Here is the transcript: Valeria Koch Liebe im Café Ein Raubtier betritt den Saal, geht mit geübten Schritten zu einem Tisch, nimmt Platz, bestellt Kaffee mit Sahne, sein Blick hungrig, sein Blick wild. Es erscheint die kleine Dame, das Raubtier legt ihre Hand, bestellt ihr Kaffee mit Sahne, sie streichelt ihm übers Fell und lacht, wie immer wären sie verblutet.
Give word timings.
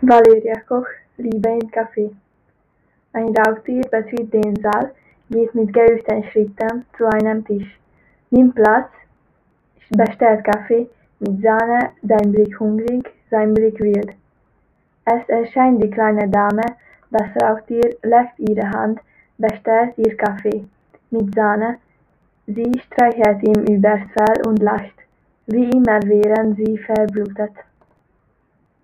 Valeria 0.00 0.60
Koch 0.68 0.86
Liebe 1.16 1.58
im 1.60 1.70
Café 1.72 2.14
Ein 3.12 3.34
Raubtier 3.36 3.82
betritt 3.90 4.32
den 4.32 4.54
Saal, 4.62 4.92
geht 5.28 5.52
mit 5.56 5.72
geübten 5.72 6.22
Schritten 6.22 6.84
zu 6.96 7.04
einem 7.06 7.44
Tisch, 7.44 7.80
nimmt 8.30 8.54
Platz, 8.54 8.90
bestellt 9.90 10.44
Kaffee 10.44 10.88
mit 11.18 11.42
Sahne, 11.42 11.90
sein 12.02 12.30
Blick 12.30 12.60
hungrig, 12.60 13.10
sein 13.28 13.52
Blick 13.54 13.80
wild. 13.80 14.12
Es 15.04 15.28
erscheint 15.28 15.82
die 15.82 15.90
kleine 15.90 16.28
Dame, 16.28 16.76
das 17.10 17.30
Raubtier 17.42 17.90
legt 18.04 18.38
ihre 18.38 18.70
Hand, 18.70 19.00
bestellt 19.36 19.94
ihr 19.96 20.16
Kaffee 20.16 20.64
mit 21.10 21.34
Sahne, 21.34 21.78
sie 22.46 22.80
streichelt 22.86 23.42
ihm 23.42 23.64
übers 23.64 24.02
Fell 24.14 24.46
und 24.46 24.62
lacht, 24.62 24.94
wie 25.48 25.70
immer 25.70 26.00
wären 26.04 26.54
sie 26.54 26.78
verblutet. 26.78 27.50